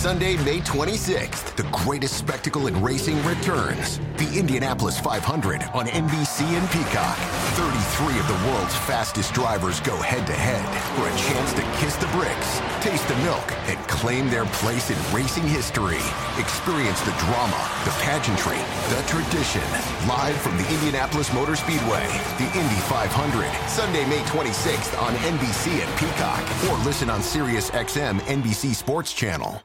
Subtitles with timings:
[0.00, 3.98] Sunday, May 26th, the greatest spectacle in racing returns.
[4.16, 7.18] The Indianapolis 500 on NBC and Peacock.
[7.60, 10.64] 33 of the world's fastest drivers go head to head
[10.96, 14.96] for a chance to kiss the bricks, taste the milk, and claim their place in
[15.12, 16.00] racing history.
[16.40, 18.56] Experience the drama, the pageantry,
[18.88, 19.68] the tradition.
[20.08, 22.08] Live from the Indianapolis Motor Speedway,
[22.40, 26.40] the Indy 500, Sunday, May 26th on NBC and Peacock,
[26.72, 29.60] or listen on Sirius XM NBC Sports Channel.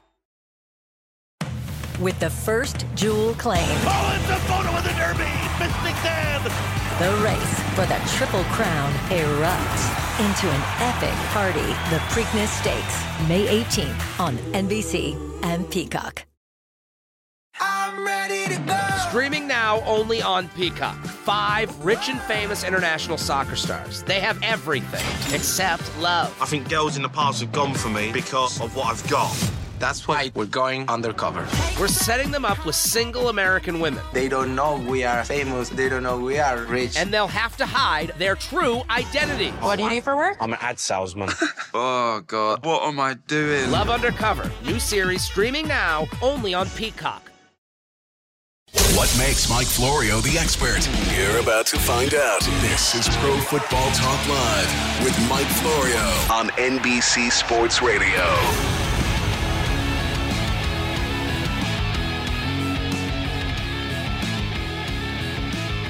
[2.00, 3.64] With the first jewel claim.
[3.64, 5.32] Oh, it's a photo of the Derby!
[5.60, 6.43] Mystic Dan!
[7.00, 11.61] The race for the Triple Crown erupts into an epic party.
[11.89, 16.25] The Preakness Stakes, May 18th on NBC and Peacock.
[17.61, 18.77] I'm ready to go.
[19.07, 20.97] Streaming now only on Peacock.
[21.05, 24.04] Five rich and famous international soccer stars.
[24.04, 26.36] They have everything except love.
[26.41, 29.33] I think girls in the past have gone for me because of what I've got.
[29.79, 31.47] That's why we're going undercover.
[31.79, 34.03] We're setting them up with single American women.
[34.14, 35.69] They don't know we are famous.
[35.69, 36.97] They don't know we are rich.
[36.97, 39.49] And they'll have to hide their true identity.
[39.59, 40.38] What do you do for work?
[40.39, 41.30] I'm an ad salesman.
[41.73, 42.66] oh, God.
[42.66, 43.69] What am I doing?
[43.72, 44.49] Love Undercover.
[44.64, 47.31] New series streaming now only on Peacock.
[48.94, 50.88] What makes Mike Florio the expert?
[51.16, 52.42] You're about to find out.
[52.61, 58.74] This is Pro Football Talk Live with Mike Florio on NBC Sports Radio.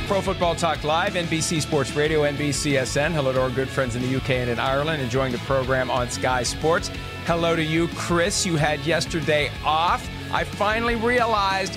[0.08, 3.11] Pro Football Talk Live, NBC Sports Radio, NBCSN.
[3.11, 6.12] Hello to our good friends in the UK and in Ireland, enjoying the program on
[6.12, 6.92] Sky Sports.
[7.25, 8.45] Hello to you, Chris.
[8.45, 10.08] You had yesterday off.
[10.31, 11.75] I finally realized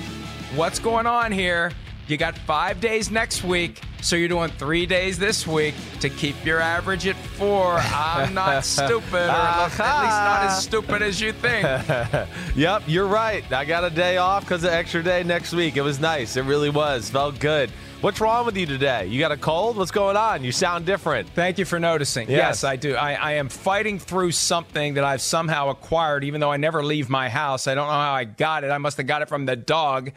[0.53, 1.71] what's going on here.
[2.07, 6.35] You got five days next week, so you're doing three days this week to keep
[6.45, 7.77] your average at four.
[7.77, 11.65] I'm not stupid, or at least not as stupid as you think.
[12.55, 13.51] yep, you're right.
[13.51, 15.77] I got a day off because of extra day next week.
[15.77, 16.37] It was nice.
[16.37, 17.09] It really was.
[17.09, 17.71] Felt good.
[18.01, 19.07] What's wrong with you today?
[19.07, 19.75] You got a cold?
[19.75, 20.41] What's going on?
[20.45, 21.27] You sound different.
[21.31, 22.29] Thank you for noticing.
[22.29, 22.95] Yes, yes I do.
[22.95, 27.09] I, I, am fighting through something that I've somehow acquired, even though I never leave
[27.09, 27.67] my house.
[27.67, 28.71] I don't know how I got it.
[28.71, 30.13] I must have got it from the dog.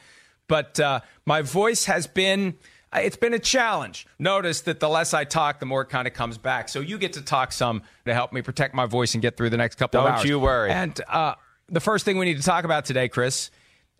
[0.46, 2.54] But uh, my voice has been.
[2.94, 4.06] It's been a challenge.
[4.16, 6.68] Notice that the less I talk, the more it kind of comes back.
[6.68, 9.50] So you get to talk some to help me protect my voice and get through
[9.50, 10.22] the next couple don't of hours.
[10.22, 10.70] Don't you worry.
[10.70, 11.34] And uh,
[11.68, 13.50] the first thing we need to talk about today, Chris,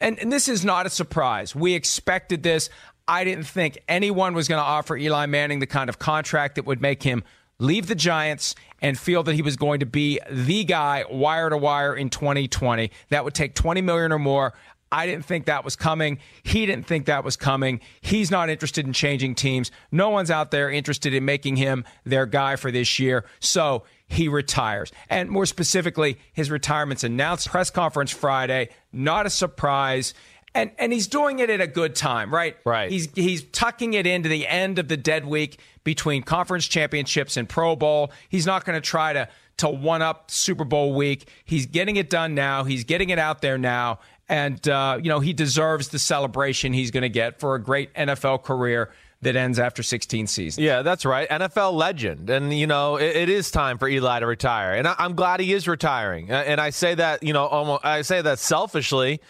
[0.02, 1.54] and, and, this is not a surprise.
[1.54, 2.68] We expected this.
[3.08, 6.66] I didn't think anyone was going to offer Eli Manning the kind of contract that
[6.66, 7.24] would make him
[7.58, 11.56] leave the Giants and feel that he was going to be the guy wire to
[11.56, 12.90] wire in 2020.
[13.10, 14.54] That would take 20 million or more.
[14.92, 16.18] I didn't think that was coming.
[16.42, 17.80] He didn't think that was coming.
[18.02, 19.70] He's not interested in changing teams.
[19.90, 23.24] No one's out there interested in making him their guy for this year.
[23.40, 24.92] So he retires.
[25.08, 28.68] And more specifically, his retirement's announced press conference Friday.
[28.92, 30.14] Not a surprise
[30.54, 32.56] and and he's doing it at a good time, right?
[32.64, 32.90] Right.
[32.90, 37.48] He's he's tucking it into the end of the dead week between conference championships and
[37.48, 38.12] Pro Bowl.
[38.28, 41.28] He's not going to try to to one up Super Bowl week.
[41.44, 42.64] He's getting it done now.
[42.64, 46.90] He's getting it out there now, and uh, you know he deserves the celebration he's
[46.90, 48.92] going to get for a great NFL career
[49.22, 50.62] that ends after 16 seasons.
[50.62, 51.28] Yeah, that's right.
[51.28, 52.28] NFL legend.
[52.28, 54.74] And, you know, it, it is time for Eli to retire.
[54.74, 56.30] And I, am glad he is retiring.
[56.30, 59.20] And I say that, you know, almost, I say that selfishly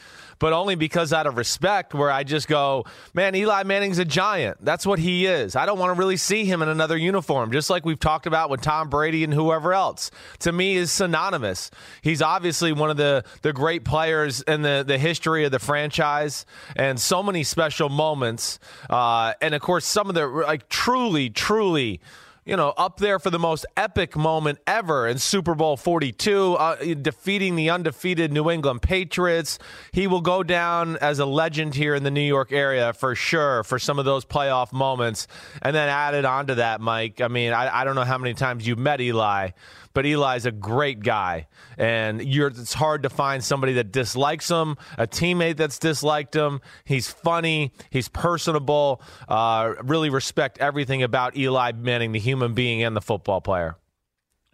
[0.43, 4.59] but only because out of respect, where I just go, man, Eli Manning's a giant.
[4.61, 5.55] That's what he is.
[5.55, 8.51] I don't want to really see him in another uniform, just like we've talked about
[8.51, 10.11] with Tom Brady and whoever else.
[10.41, 11.71] To me, is synonymous.
[12.03, 16.45] He's obviously one of the, the great players in the, the history of the franchise
[16.75, 18.59] and so many special moments.
[18.91, 22.01] Uh, and of course, some of the like truly, truly
[22.45, 26.95] you know, up there for the most epic moment ever in Super Bowl 42, uh,
[26.95, 29.61] defeating the undefeated New England Patriots.
[29.93, 33.63] He will go down as a legend here in the New York area for sure
[33.63, 35.29] for some of those playoff moments.
[35.63, 38.67] And then added onto that, Mike, I mean, I, I don't know how many times
[38.67, 39.51] you've met Eli,
[39.95, 45.07] but Eli's a great guy, and it's hard to find somebody that dislikes him, a
[45.07, 46.61] teammate that's disliked him.
[46.85, 49.03] He's funny, he's personable.
[49.29, 53.77] Uh, really respect everything about Eli Manning, the human being and the football player.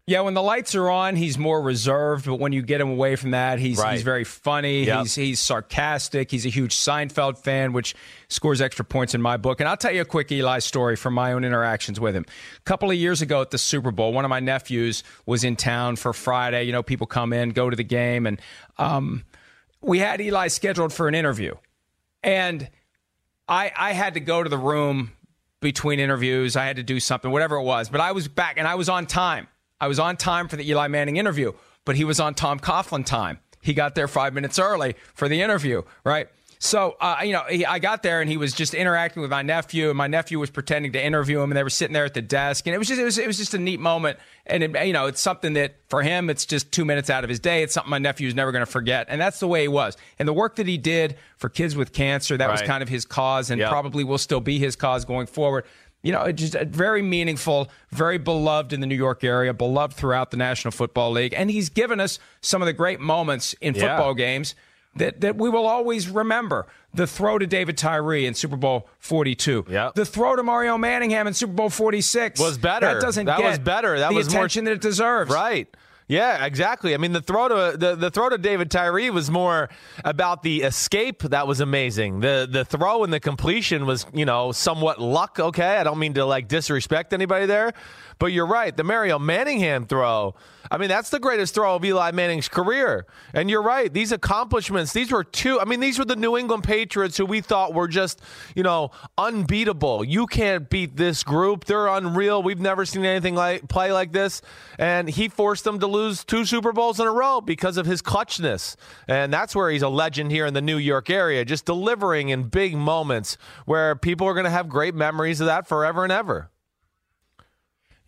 [0.08, 3.14] Yeah, when the lights are on, he's more reserved, but when you get him away
[3.16, 3.92] from that, he's right.
[3.92, 4.84] he's very funny.
[4.84, 5.00] Yep.
[5.00, 6.30] He's he's sarcastic.
[6.30, 7.94] He's a huge Seinfeld fan, which
[8.28, 9.60] scores extra points in my book.
[9.60, 12.24] And I'll tell you a quick Eli story from my own interactions with him.
[12.56, 15.56] A couple of years ago at the Super Bowl, one of my nephews was in
[15.56, 16.62] town for Friday.
[16.62, 18.40] You know, people come in, go to the game, and
[18.78, 19.24] um,
[19.82, 21.52] we had Eli scheduled for an interview,
[22.22, 22.66] and
[23.46, 25.12] I I had to go to the room
[25.60, 26.56] between interviews.
[26.56, 28.88] I had to do something, whatever it was, but I was back and I was
[28.88, 29.48] on time.
[29.80, 31.52] I was on time for the Eli Manning interview,
[31.84, 33.38] but he was on Tom Coughlin time.
[33.62, 36.28] he got there five minutes early for the interview, right?
[36.60, 39.42] So, uh, you know, he, I got there and he was just interacting with my
[39.42, 42.14] nephew, and my nephew was pretending to interview him, and they were sitting there at
[42.14, 44.64] the desk, and it was just, it was, it was just a neat moment, and
[44.64, 47.38] it, you know, it's something that for him, it's just two minutes out of his
[47.38, 47.62] day.
[47.62, 49.96] It's something my nephew is never going to forget, and that's the way he was.
[50.18, 53.04] And the work that he did for kids with cancer, that was kind of his
[53.04, 53.70] cause, and Yep.
[53.70, 55.64] probably will still be his cause going forward.
[56.02, 59.94] You know, it's just uh, very meaningful, very beloved in the New York area, beloved
[59.96, 63.74] throughout the National Football League, and he's given us some of the great moments in
[63.74, 63.80] Yeah.
[63.96, 64.54] football games
[64.96, 66.66] that, that we will always remember.
[66.94, 69.66] The throw to David Tyree in Super Bowl 42.
[69.68, 69.94] Yep.
[69.94, 72.94] The throw to Mario Manningham in Super Bowl 46 Was better.
[72.94, 73.98] That doesn't That get was better.
[73.98, 75.30] That the was more- attention that it deserves.
[75.30, 75.68] Right.
[76.08, 76.94] Yeah, exactly.
[76.94, 79.68] I mean, the throw to the, the throw to David Tyree was more
[80.06, 81.22] about the escape.
[81.22, 82.20] That was amazing.
[82.20, 85.38] The the throw and the completion was, you know, somewhat luck.
[85.38, 87.74] Okay, I don't mean to like disrespect anybody there,
[88.18, 88.76] but you're right.
[88.76, 90.34] The Mario Manningham throw.
[90.70, 93.06] I mean, that's the greatest throw of Eli Manning's career.
[93.32, 93.92] And you're right.
[93.92, 94.92] These accomplishments.
[94.92, 95.60] These were two.
[95.60, 98.20] I mean, these were the New England Patriots who we thought were just,
[98.54, 100.04] you know, unbeatable.
[100.04, 101.64] You can't beat this group.
[101.64, 102.42] They're unreal.
[102.42, 104.42] We've never seen anything like play like this.
[104.78, 108.02] And he forced them to lose two Super Bowls in a row because of his
[108.02, 108.76] clutchness.
[109.06, 112.44] And that's where he's a legend here in the New York area, just delivering in
[112.44, 116.50] big moments where people are going to have great memories of that forever and ever.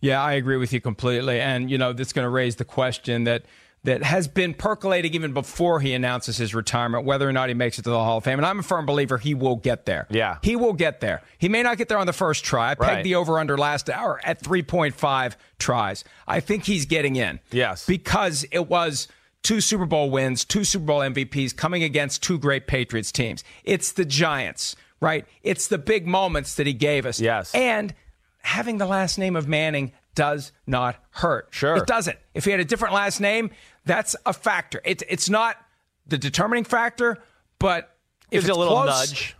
[0.01, 1.39] Yeah, I agree with you completely.
[1.39, 3.43] And, you know, that's going to raise the question that
[3.83, 7.79] that has been percolating even before he announces his retirement, whether or not he makes
[7.79, 8.37] it to the Hall of Fame.
[8.37, 10.05] And I'm a firm believer he will get there.
[10.11, 10.37] Yeah.
[10.43, 11.23] He will get there.
[11.39, 12.69] He may not get there on the first try.
[12.71, 13.03] I pegged Right.
[13.03, 16.03] the over under last hour at 3.5 tries.
[16.27, 17.39] I think he's getting in.
[17.49, 17.87] Yes.
[17.87, 19.07] Because it was
[19.41, 23.43] two Super Bowl wins, two Super Bowl MVPs coming against two great Patriots teams.
[23.63, 25.25] It's the Giants, right?
[25.41, 27.19] It's the big moments that he gave us.
[27.19, 27.51] Yes.
[27.55, 27.95] And
[28.43, 31.47] having the last name of Manning does not hurt.
[31.51, 31.75] Sure.
[31.77, 32.17] It doesn't.
[32.33, 33.51] If he had a different last name,
[33.85, 34.81] that's a factor.
[34.83, 35.57] It, it's not
[36.05, 37.17] the determining factor,
[37.59, 37.95] but
[38.25, 39.35] if Gives it's a little close, nudge.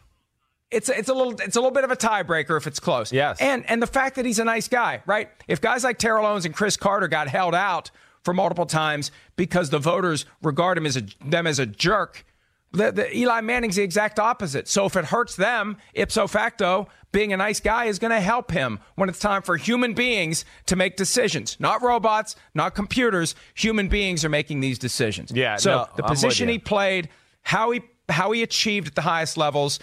[0.69, 3.11] it's it's a little it's a little bit of a tiebreaker if it's close.
[3.11, 3.37] Yes.
[3.41, 5.29] And and the fact that he's a nice guy, right?
[5.47, 7.91] If guys like Terrell Owens and Cris Carter got held out
[8.23, 12.23] for multiple times because the voters regard him as a them as a jerk,
[12.71, 14.67] the, the Eli Manning's the exact opposite.
[14.67, 18.51] So if it hurts them, ipso facto, being a nice guy is going to help
[18.51, 23.35] him when it's time for human beings to make decisions, not robots, not computers.
[23.55, 25.31] Human beings are making these decisions.
[25.31, 27.09] Yeah, So no, the position he played,
[27.43, 29.79] how he how he achieved at the highest levels,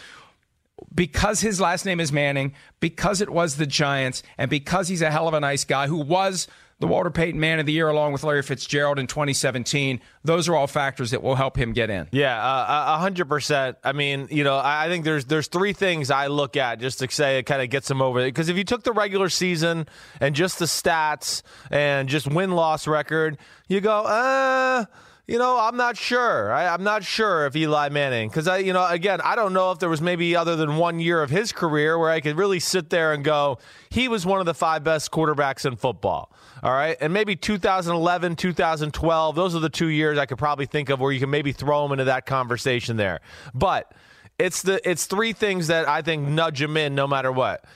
[0.94, 5.11] because his last name is Manning, because it was the Giants, and because he's a
[5.11, 6.46] hell of a nice guy who was
[6.81, 10.01] the Walter Payton Man of the Year along with Larry Fitzgerald in 2017.
[10.25, 12.09] Those are all factors that will help him get in.
[12.13, 13.79] Yeah, uh, a hundred percent.
[13.83, 17.11] I mean, you know, I think there's there's three things I look at just to
[17.11, 18.25] say it kind of gets him over.
[18.25, 19.87] Because if you took the regular season
[20.21, 23.39] and just the stats and just win loss record,
[23.69, 24.85] you go, uh.
[25.29, 26.51] You know, I'm not sure.
[26.51, 29.71] I, I'm not sure if Eli Manning, because I, you know, again, I don't know
[29.73, 32.59] if there was maybe other than one year of his career where I could really
[32.61, 33.59] sit there and go,
[33.91, 36.33] he was one of the five best quarterbacks in football.
[36.63, 36.97] All right.
[36.99, 41.13] And maybe 2011, 2012, those are the two years I could probably think of where
[41.13, 43.21] you can maybe throw him into that conversation there.
[43.55, 43.93] But
[44.39, 47.67] it's the it's three things that I think nudge him in no matter what.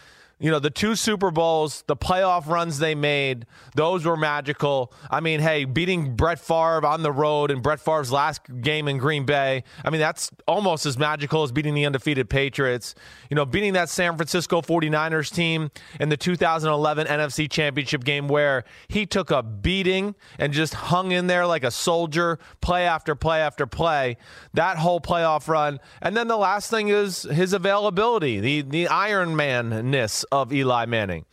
[0.42, 3.46] You know, the two Super Bowls, the playoff runs they made,
[3.76, 4.92] those were magical.
[5.08, 8.98] I mean, hey, beating Brett Favre on the road in Brett Favre's last game in
[8.98, 12.96] Green Bay, I mean, that's almost as magical as beating the undefeated Patriots.
[13.30, 15.70] You know, beating that San Francisco 49ers team
[16.00, 21.28] in the 2011 NFC Championship game where he took a beating and just hung in
[21.28, 24.16] there like a soldier, play after play after play.
[24.54, 25.78] That whole playoff run.
[26.00, 31.24] And then the last thing is his availability, the, the Iron Man-ness of Eli Manning.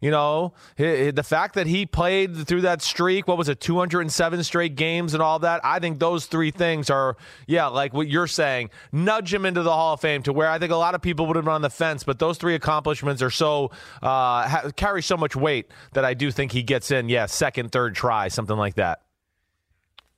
[0.00, 4.74] You know, the fact that he played through that streak, what was it, 207 straight
[4.74, 8.70] games and all that, I think those three things are, yeah, like what you're saying,
[8.92, 11.26] nudge him into the Hall of Fame to where I think a lot of people
[11.26, 15.18] would have been on the fence, but those three accomplishments are so, uh, carry so
[15.18, 18.76] much weight that I do think he gets in, yeah, second, third try, something like
[18.76, 19.02] that.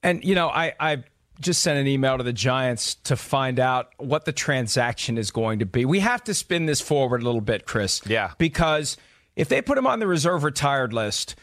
[0.05, 1.03] And, you know, I, I
[1.43, 5.59] just sent an email to the Giants to find out what the transaction is going
[5.59, 5.85] to be.
[5.85, 8.01] We have to spin this forward a little bit, Chris.
[8.07, 8.33] Yeah.
[8.39, 8.97] Because
[9.37, 11.35] if they put him on the reserve retired list,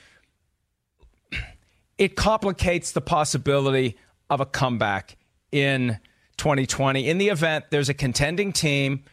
[1.98, 3.98] it complicates the possibility
[4.30, 5.18] of a comeback
[5.52, 6.00] in
[6.38, 7.08] 2020.
[7.08, 9.04] In the event there's a contending team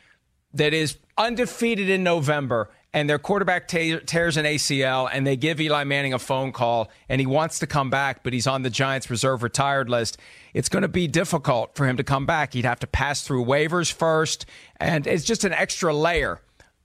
[0.55, 5.85] that is undefeated in November and their quarterback tears an ACL and they give Eli
[5.85, 9.11] Manning a phone call and he wants to come back, but he's on the Giants
[9.11, 10.17] reserve retired list,
[10.55, 12.55] it's going to be difficult for him to come back.
[12.55, 14.47] He'd have to pass through waivers first,
[14.81, 16.41] and it's just an extra layer.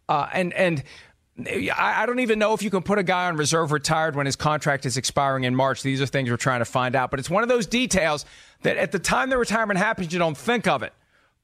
[0.10, 0.84] Uh, and and
[1.78, 4.36] I don't even know if you can put a guy on reserve retired when his
[4.36, 5.82] contract is expiring in March.
[5.82, 7.10] These are things we're trying to find out.
[7.10, 8.26] But it's one of those details
[8.64, 10.92] that at the time the retirement happens, you don't think of it.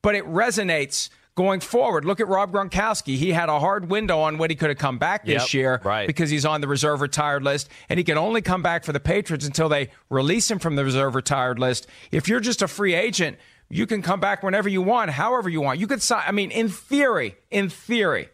[0.01, 2.03] But it resonates going forward.
[2.03, 3.15] Look at Rob Gronkowski.
[3.15, 5.81] He had a hard window on when he could have come back this Yep, year
[5.85, 6.07] right.
[6.07, 8.99] because he's on the reserve retired list, and he can only come back for the
[8.99, 11.87] Patriots until they release him from the reserve retired list.
[12.11, 13.37] If you're just a free agent,
[13.69, 15.79] you can come back whenever you want, however you want.
[15.79, 16.23] You could sign.
[16.27, 18.29] I mean, in theory, in theory,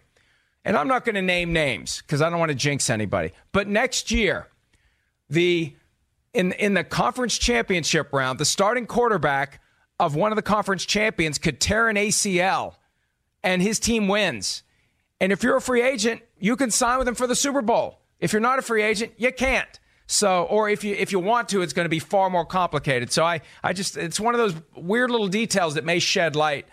[0.64, 3.34] and I'm not going to name names because I don't want to jinx anybody.
[3.52, 4.48] But next year,
[5.30, 5.76] the
[6.34, 9.60] in in the conference championship round, the starting quarterback
[10.00, 12.76] of one of the conference champions could tear an ACL
[13.44, 14.64] and his team wins.
[15.20, 18.00] And if you're a free agent, you can sign with him for the Super Bowl.
[18.20, 19.80] If you're not a free agent, you can't.
[20.06, 23.12] So, or if you if you want to, it's going to be far more complicated.
[23.12, 26.68] So I I just it's one of those weird little details that may shed light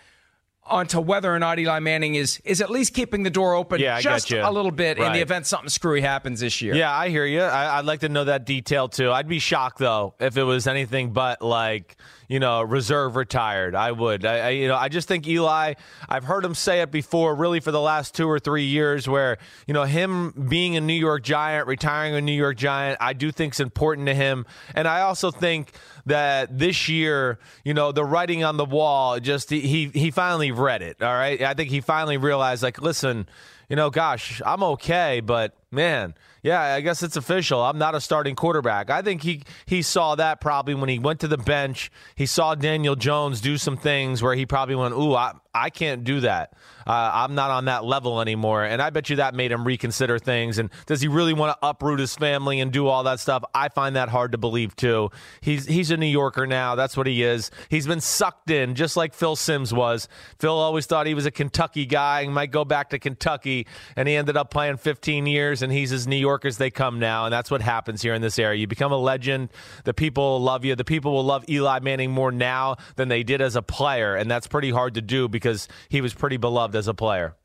[0.63, 3.99] onto whether or not Eli Manning is is at least keeping the door open Yeah,
[3.99, 6.75] just a little bit in the event something screwy happens this year.
[6.75, 7.41] Yeah, I hear you.
[7.41, 9.11] I, I'd like to know that detail too.
[9.11, 13.75] I'd be shocked though if it was anything but like you know reserve retired.
[13.75, 14.25] I would.
[14.25, 15.73] I, I you know I just think Eli.
[16.07, 17.35] I've heard him say it before.
[17.35, 19.37] Really for the last two or three years, where
[19.67, 23.31] you know him being a New York Giant, retiring a New York Giant, I do
[23.31, 24.45] think is important to him.
[24.75, 25.71] And I also think
[26.05, 30.81] that this year, you know, the writing on the wall, just he he finally read
[30.81, 31.01] it.
[31.01, 33.27] All right, I think he finally realized like, listen
[33.71, 37.61] you know, gosh, I'm okay, but man, yeah, I guess it's official.
[37.61, 38.89] I'm not a starting quarterback.
[38.89, 41.89] I think he he saw that probably when he went to the bench.
[42.15, 46.03] He saw Daniel Jones do some things where he probably went, "Ooh, I I can't
[46.03, 46.53] do that.
[46.85, 50.19] Uh, I'm not on that level anymore." And I bet you that made him reconsider
[50.19, 50.57] things.
[50.57, 53.43] And does he really want to uproot his family and do all that stuff?
[53.53, 55.09] I find that hard to believe too.
[55.41, 56.75] He's he's a New Yorker now.
[56.75, 57.51] That's what he is.
[57.69, 60.07] He's been sucked in, just like Phil Simms was.
[60.39, 64.07] Phil always thought he was a Kentucky guy and might go back to Kentucky, and
[64.07, 67.25] he ended up playing 15 years, and he's as New York as they come now.
[67.25, 68.59] And that's what happens here in this area.
[68.59, 69.49] You become a legend.
[69.83, 70.75] The people love you.
[70.75, 74.29] The people will love Eli Manning more now than they did as a player, and
[74.29, 75.40] that's pretty hard to do because
[75.89, 77.35] he was pretty beloved as a player.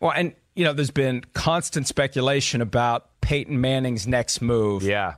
[0.00, 4.82] Well, and you know, there's been constant speculation about Peyton Manning's next move.
[4.82, 5.14] Yeah.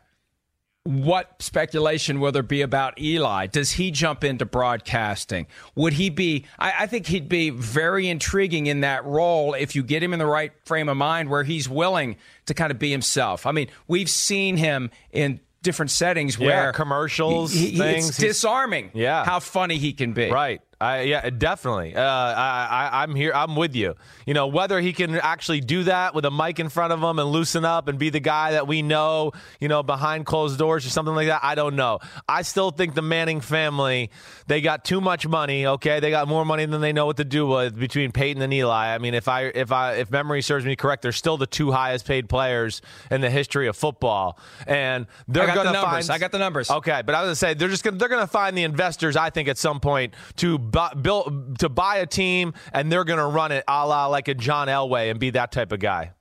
[0.85, 3.47] What speculation will there be about Eli?
[3.47, 5.47] Does he jump into broadcasting?
[5.75, 6.47] Would he be?
[6.59, 10.18] I, I think he'd be very intriguing in that role if you get him in
[10.18, 12.16] the right frame of mind where he's willing
[12.47, 13.44] to kind of be himself.
[13.47, 18.09] I mean, we've seen him in different settings Yeah, where commercials, he- he- things.
[18.09, 18.90] It's He's- disarming.
[18.94, 19.26] Yeah.
[19.26, 20.30] how funny he can be.
[20.30, 20.62] Right.
[20.80, 21.94] I, yeah, definitely.
[21.94, 23.32] Uh, I, I, I'm here.
[23.34, 23.96] I'm with you.
[24.25, 27.18] You know, whether he can actually do that with a mic in front of him
[27.18, 30.87] and loosen up and be the guy that we know, you know, behind closed doors
[30.87, 31.99] or something like that, I don't know.
[32.26, 34.10] I still think the Manning family,
[34.46, 35.66] they got too much money.
[35.66, 38.52] Okay, they got more money than they know what to do with between Peyton and
[38.52, 38.94] Eli.
[38.94, 41.72] I mean, if I, if I, if memory serves me correct, they're still the two
[41.72, 46.06] highest paid players in the history of football, and they're the going to numbers.
[46.06, 46.10] find.
[46.10, 46.70] I got the numbers.
[46.70, 49.16] Okay, but I was gonna say they're just gonna they're gonna find the investors.
[49.16, 53.29] I think at some point to bu- build to buy a team, and they're gonna
[53.29, 56.12] run it a la like a John Elway and be that type of guy.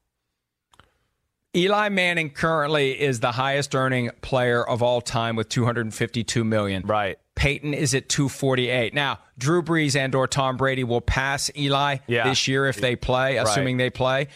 [1.56, 6.84] Eli Manning currently is the highest earning player of all time with 252 million.
[6.86, 7.18] Right.
[7.36, 8.94] Peyton is at 248.
[8.94, 12.28] Now, Drew Brees and or Tom Brady will pass Eli Yeah.
[12.30, 14.28] this year if they play, assuming they play.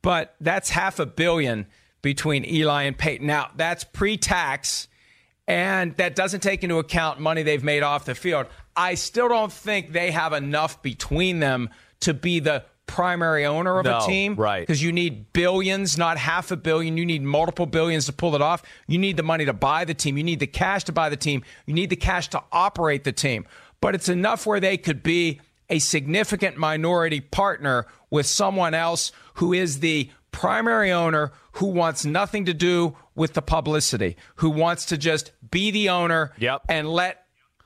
[0.00, 1.66] But that's half a billion
[2.00, 3.26] between Eli and Peyton.
[3.26, 4.88] Now, that's pre-tax
[5.46, 8.46] and that doesn't take into account money they've made off the field.
[8.76, 11.70] I still don't think they have enough between them
[12.00, 14.34] to be the primary owner of No, a team.
[14.36, 14.60] right.
[14.60, 16.96] Because you need billions, not half a billion.
[16.96, 18.62] You need multiple billions to pull it off.
[18.86, 20.18] You need the money to buy the team.
[20.18, 21.42] You need the cash to buy the team.
[21.66, 23.46] You need the cash to operate the team.
[23.80, 29.52] But it's enough where they could be a significant minority partner with someone else who
[29.54, 34.98] is the primary owner who wants nothing to do with the publicity, who wants to
[34.98, 36.62] just be the owner Yep.
[36.68, 37.20] and let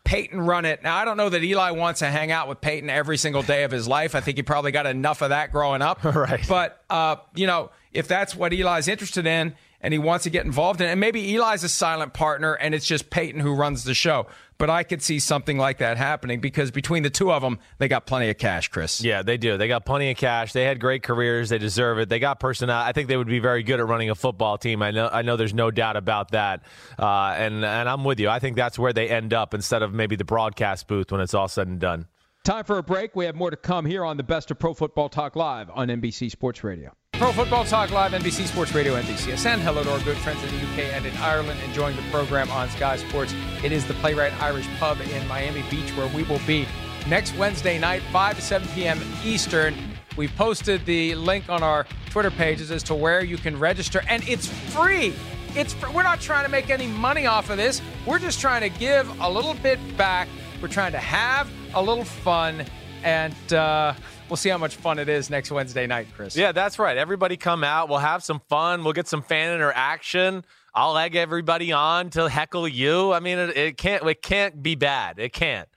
[0.05, 0.83] Peyton run it.
[0.83, 3.65] Now, I don't know that Eli wants to hang out with Peyton every single day
[3.65, 4.15] of his life.
[4.15, 6.03] I think he probably got enough of that growing up.
[6.15, 6.45] Right.
[6.49, 10.45] But, uh, you know, if that's what Eli's interested in and he wants to get
[10.45, 13.85] involved in it, and maybe Eli's a silent partner and it's just Peyton who runs
[13.85, 14.27] the show.
[14.59, 17.87] But I could see something like that happening because between the two of them, they
[17.87, 19.01] got plenty of cash, Chris.
[19.01, 19.57] Yeah, they do.
[19.57, 20.53] They got plenty of cash.
[20.53, 21.51] They had great careers.
[21.51, 22.09] They deserve it.
[22.09, 22.77] They got personnel.
[22.77, 24.83] I think they would be very good at running a football team.
[24.83, 25.09] I know.
[25.13, 25.37] I know.
[25.37, 26.63] There's no doubt about that.
[26.99, 28.29] Uh, and and I'm with you.
[28.29, 31.35] I think that's where they end up instead of maybe the broadcast booth when it's
[31.35, 32.09] all said and done.
[32.43, 33.15] Time for a break.
[33.15, 35.89] We have more to come here on the Best of Pro Football Talk Live on
[35.89, 36.93] NBC Sports Radio.
[37.19, 39.59] Pro Football Talk Live, NBC Sports Radio, NBCSN.
[39.59, 42.71] Hello to our good friends in the UK and in Ireland enjoying the program on
[42.71, 43.35] Sky Sports.
[43.65, 46.65] It is the Playwright Irish Pub in Miami Beach where we will be
[47.09, 49.01] next Wednesday night, 5 to 7 p.m.
[49.25, 49.75] Eastern.
[50.17, 54.03] We've posted the link on our Twitter Twitter pages as to where you can register,
[54.09, 55.13] and it's free.
[55.57, 57.83] It's fr- we're not trying to make any money off of this.
[58.07, 60.29] We're just trying to give a little bit back.
[60.63, 62.65] We're trying to have a little fun,
[63.03, 63.95] and uh,
[64.29, 66.37] we'll see how much fun it is next Wednesday night, Chris.
[66.37, 66.97] Yeah, that's right.
[66.97, 67.89] Everybody come out.
[67.89, 68.85] We'll have some fun.
[68.85, 70.45] We'll get some fan interaction.
[70.75, 73.13] I'll egg everybody on to heckle you.
[73.13, 74.07] I mean, it, it can't.
[74.07, 75.19] It can't be bad.
[75.19, 75.69] It can't.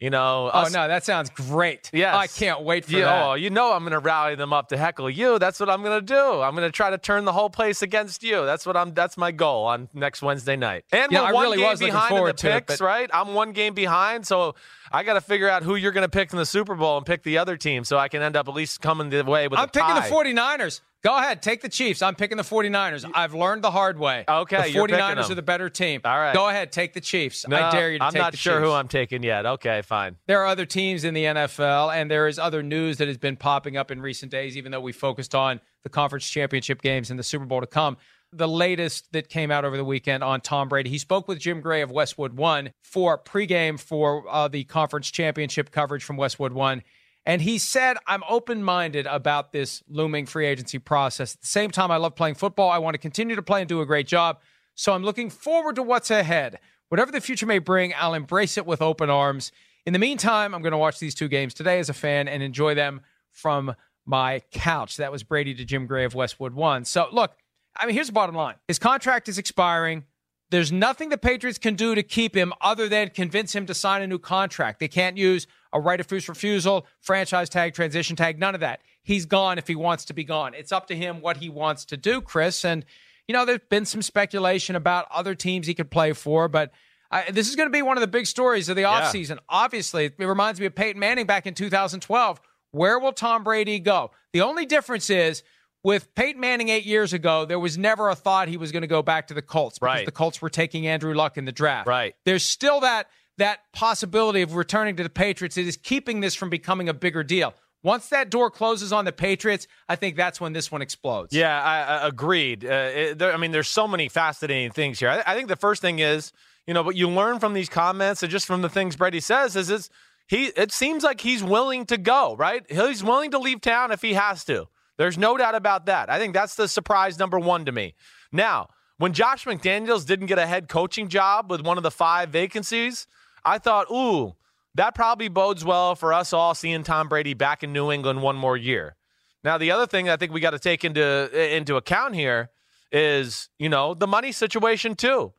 [0.00, 0.50] You know.
[0.52, 1.90] Oh us, no, that sounds great.
[1.92, 3.22] Yeah, I can't wait for you, that.
[3.22, 5.38] Oh, you know, I'm going to rally them up to heckle you.
[5.38, 6.40] That's what I'm going to do.
[6.40, 8.46] I'm going to try to turn the whole place against you.
[8.46, 8.94] That's what I'm.
[8.94, 10.84] That's my goal on next Wednesday night.
[10.90, 13.10] And yeah, we're I one really game was behind in the picks, it, right?
[13.12, 14.54] I'm one game behind, so
[14.90, 17.04] I got to figure out who you're going to pick in the Super Bowl and
[17.04, 19.58] pick the other team, so I can end up at least coming the way with.
[19.58, 20.80] I'm picking the 49ers.
[21.02, 22.02] Go ahead, take the Chiefs.
[22.02, 23.10] I'm picking the 49ers.
[23.14, 24.24] I've learned the hard way.
[24.28, 26.02] Okay, the 49ers are the better team.
[26.04, 26.34] All right.
[26.34, 27.48] Go ahead, take the Chiefs.
[27.48, 28.64] No, I dare you to I'm take not the sure Chiefs.
[28.66, 29.46] who I'm taking yet.
[29.46, 30.16] Okay, fine.
[30.26, 33.36] There are other teams in the NFL, and there is other news that has been
[33.36, 37.18] popping up in recent days, even though we focused on the conference championship games and
[37.18, 37.96] the Super Bowl to come.
[38.32, 41.60] The latest that came out over the weekend on Tom Brady, he spoke with Jim
[41.62, 46.82] Gray of Westwood One for pregame for uh, the conference championship coverage from Westwood One.
[47.26, 51.34] And he said, I'm open minded about this looming free agency process.
[51.34, 52.70] At the same time, I love playing football.
[52.70, 54.40] I want to continue to play and do a great job.
[54.74, 56.58] So I'm looking forward to what's ahead.
[56.88, 59.52] Whatever the future may bring, I'll embrace it with open arms.
[59.86, 62.42] In the meantime, I'm going to watch these two games today as a fan and
[62.42, 63.74] enjoy them from
[64.06, 64.96] my couch.
[64.96, 66.84] That was Brady to Jim Gray of Westwood One.
[66.84, 67.36] So, look,
[67.76, 70.04] I mean, here's the bottom line his contract is expiring.
[70.50, 74.02] There's nothing the Patriots can do to keep him other than convince him to sign
[74.02, 74.80] a new contract.
[74.80, 78.80] They can't use a right of first refusal, franchise tag, transition tag, none of that.
[79.02, 80.54] He's gone if he wants to be gone.
[80.54, 82.64] It's up to him what he wants to do, Chris.
[82.64, 82.84] And,
[83.28, 86.72] you know, there's been some speculation about other teams he could play for, but
[87.10, 89.36] I, this is going to be one of the big stories of the offseason.
[89.36, 89.48] Yeah.
[89.48, 92.40] Obviously, it reminds me of Peyton Manning back in 2012.
[92.72, 94.12] Where will Tom Brady go?
[94.32, 95.42] The only difference is
[95.82, 98.88] with Peyton Manning eight years ago, there was never a thought he was going to
[98.88, 100.06] go back to the Colts because right.
[100.06, 101.88] the Colts were taking Andrew Luck in the draft.
[101.88, 102.14] Right.
[102.24, 103.08] There's still that
[103.40, 105.56] that possibility of returning to the Patriots.
[105.56, 107.54] It is keeping this from becoming a bigger deal.
[107.82, 111.34] Once that door closes on the Patriots, I think that's when this one explodes.
[111.34, 112.64] Yeah, I, I agreed.
[112.64, 115.08] Uh, it, there, I mean, there's so many fascinating things here.
[115.08, 116.32] I, I, think the first thing is,
[116.66, 119.56] you know, what you learn from these comments and just from the things Brady says
[119.56, 119.88] is, is
[120.26, 120.46] he.
[120.56, 122.36] It seems like he's willing to go.
[122.36, 124.68] Right, he's willing to leave town if he has to.
[124.98, 126.10] There's no doubt about that.
[126.10, 127.94] I think that's the surprise number one to me.
[128.30, 132.28] Now, when Josh McDaniels didn't get a head coaching job with one of the five
[132.28, 133.06] vacancies,
[133.44, 134.34] I thought, ooh,
[134.74, 138.36] that probably bodes well for us all seeing Tom Brady back in New England one
[138.36, 138.96] more year.
[139.42, 142.50] Now, the other thing I think we got to take into into account here
[142.92, 145.32] is, you know, the money situation too.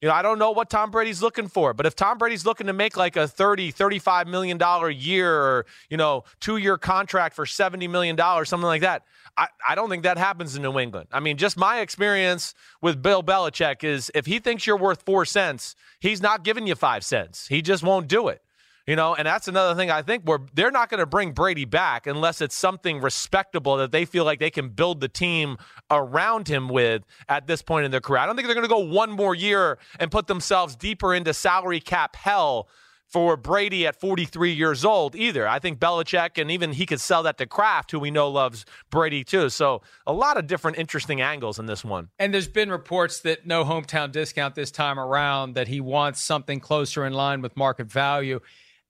[0.00, 2.68] You know, I don't know what Tom Brady's looking for, but if Tom Brady's looking
[2.68, 7.44] to make like a 30, 35 million dollar year or, you know, two-year contract for
[7.44, 9.02] 70 million dollars, something like that,
[9.36, 11.08] I, I don't think that happens in New England.
[11.10, 15.24] I mean, just my experience with Bill Belichick is if he thinks you're worth 4
[15.24, 17.48] cents, he's not giving you 5 cents.
[17.48, 18.40] He just won't do it.
[18.88, 21.66] You know, and that's another thing I think where they're not going to bring Brady
[21.66, 25.58] back unless it's something respectable that they feel like they can build the team
[25.90, 28.20] around him with at this point in their career.
[28.20, 31.34] I don't think they're going to go one more year and put themselves deeper into
[31.34, 32.66] salary cap hell
[33.06, 35.46] for Brady at 43 years old either.
[35.46, 38.64] I think Belichick and even he could sell that to Kraft, who we know loves
[38.88, 39.50] Brady too.
[39.50, 42.08] So a lot of different interesting angles in this one.
[42.18, 46.58] And there's been reports that no hometown discount this time around, that he wants something
[46.58, 48.40] closer in line with market value.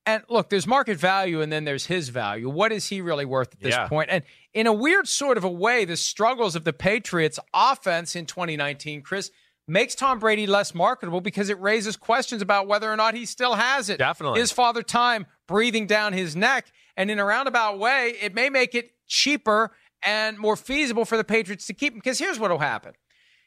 [0.09, 2.49] And look, there's market value and then there's his value.
[2.49, 3.88] What is he really worth at this Yeah.
[3.88, 4.09] point?
[4.11, 8.25] And in a weird sort of a way, the struggles of the Patriots offense in
[8.25, 9.31] 2019, Chris,
[9.66, 13.55] makes Tom Brady less marketable because it raises questions about whether or not he still
[13.55, 13.99] has it.
[13.99, 14.40] Definitely.
[14.40, 16.73] His father time breathing down his neck.
[16.97, 21.25] And in a roundabout way, it may make it cheaper and more feasible for the
[21.25, 21.99] Patriots to keep him.
[21.99, 22.94] Because here's what will happen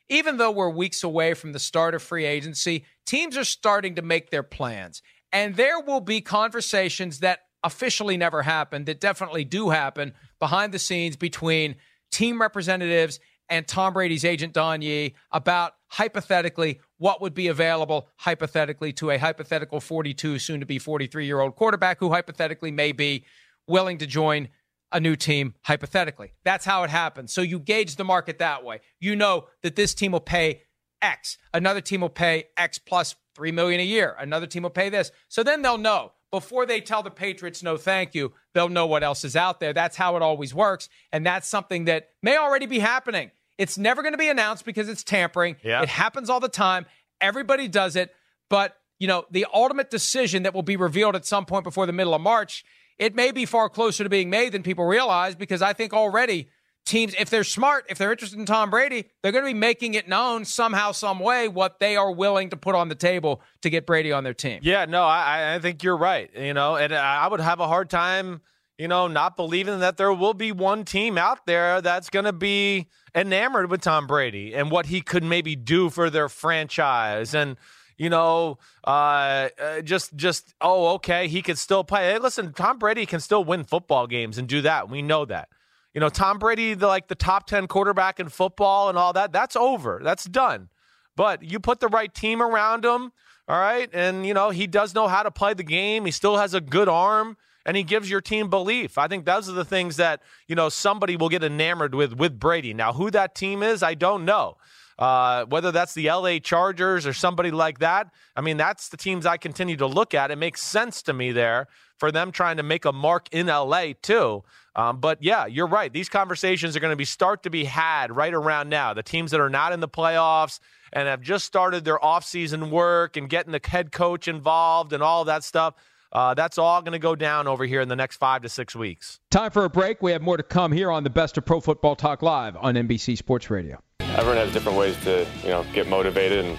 [0.09, 4.01] even though we're weeks away from the start of free agency, teams are starting to
[4.01, 5.01] make their plans.
[5.31, 10.79] And there will be conversations that officially never happened, that definitely do happen behind the
[10.79, 11.75] scenes between
[12.11, 18.93] team representatives and Tom Brady's agent, Don Yee, about hypothetically what would be available hypothetically
[18.93, 23.25] to a hypothetical 42, soon to be 43 year old quarterback who hypothetically may be
[23.67, 24.47] willing to join
[24.91, 26.33] a new team hypothetically.
[26.43, 27.33] That's how it happens.
[27.33, 28.81] So you gauge the market that way.
[28.99, 30.63] You know that this team will pay
[31.01, 31.37] X.
[31.53, 34.15] Another team will pay X plus 3 million a year.
[34.19, 35.11] Another team will pay this.
[35.27, 36.13] So then they'll know.
[36.31, 39.73] Before they tell the Patriots no thank you, they'll know what else is out there.
[39.73, 43.31] That's how it always works, and that's something that may already be happening.
[43.57, 45.57] It's never going to be announced because it's tampering.
[45.61, 45.81] Yeah.
[45.81, 46.85] It happens all the time.
[47.19, 48.15] Everybody does it,
[48.49, 51.91] but you know, the ultimate decision that will be revealed at some point before the
[51.91, 52.63] middle of March,
[52.97, 56.49] it may be far closer to being made than people realize because I think already
[56.91, 59.93] teams, if they're smart, if they're interested in Tom Brady, they're going to be making
[59.93, 63.69] it known somehow, some way, what they are willing to put on the table to
[63.69, 64.59] get Brady on their team.
[64.61, 66.29] Yeah, no, I, I think you're right.
[66.35, 68.41] You know, and I would have a hard time,
[68.77, 72.33] you know, not believing that there will be one team out there that's going to
[72.33, 77.57] be enamored with Tom Brady and what he could maybe do for their franchise and
[77.97, 82.11] you know, uh, uh, just just oh, okay, he could still play.
[82.11, 84.89] Hey, listen, Tom Brady can still win football games and do that.
[84.89, 85.49] We know that.
[85.93, 89.31] You know, Tom Brady, the, like the top 10 quarterback in football and all that,
[89.31, 89.99] that's over.
[90.03, 90.69] That's done.
[91.15, 93.11] But you put the right team around him,
[93.47, 93.89] all right?
[93.93, 96.05] And, you know, he does know how to play the game.
[96.05, 98.97] He still has a good arm and he gives your team belief.
[98.97, 102.39] I think those are the things that, you know, somebody will get enamored with with
[102.39, 102.73] Brady.
[102.73, 104.57] Now, who that team is, I don't know.
[104.99, 108.11] Uh, whether that's the LA Chargers or somebody like that.
[108.35, 110.31] I mean, that's the teams I continue to look at.
[110.31, 113.93] It makes sense to me there for them trying to make a mark in LA
[114.01, 114.43] too.
[114.75, 115.91] Um, but yeah, you're right.
[115.91, 118.93] These conversations are going to be start to be had right around now.
[118.93, 120.59] The teams that are not in the playoffs
[120.93, 125.25] and have just started their offseason work and getting the head coach involved and all
[125.25, 125.75] that stuff.
[126.11, 128.75] Uh, that's all going to go down over here in the next five to six
[128.75, 129.19] weeks.
[129.29, 130.01] Time for a break.
[130.01, 132.75] We have more to come here on the Best of Pro Football Talk Live on
[132.75, 133.81] NBC Sports Radio
[134.17, 136.57] everyone has different ways to, you know, get motivated and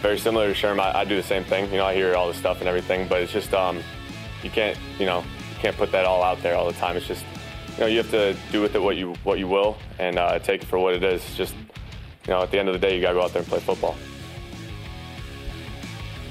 [0.00, 1.70] very similar to Sherm, I, I, do the same thing.
[1.70, 3.80] You know, I hear all this stuff and everything, but it's just um,
[4.42, 6.96] you can't, you know, you can't put that all out there all the time.
[6.96, 7.24] It's just,
[7.74, 10.40] you know, you have to do with it what you what you will and uh,
[10.40, 11.22] take it for what it is.
[11.22, 13.32] It's just, you know, at the end of the day, you got to go out
[13.32, 13.96] there and play football.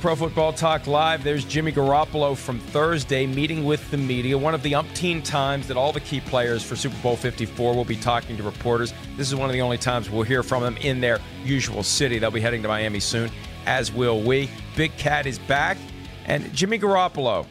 [0.01, 1.23] Pro Football Talk Live.
[1.23, 4.35] There's Jimmy Garoppolo from Thursday meeting with the media.
[4.35, 7.85] One of the umpteen times that all the key players for Super Bowl 54 will
[7.85, 8.95] be talking to reporters.
[9.15, 12.17] This is one of the only times we'll hear from them in their usual city.
[12.17, 13.29] They'll be heading to Miami soon,
[13.67, 14.49] as will we.
[14.75, 15.77] Big Cat is back,
[16.25, 17.45] and Jimmy Garoppolo,